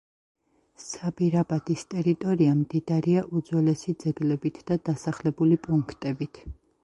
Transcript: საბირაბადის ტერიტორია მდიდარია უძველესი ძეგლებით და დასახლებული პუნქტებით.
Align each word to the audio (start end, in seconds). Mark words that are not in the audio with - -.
საბირაბადის 0.83 1.83
ტერიტორია 1.91 2.55
მდიდარია 2.63 3.23
უძველესი 3.41 3.95
ძეგლებით 4.05 4.57
და 4.71 4.79
დასახლებული 4.91 5.63
პუნქტებით. 5.69 6.43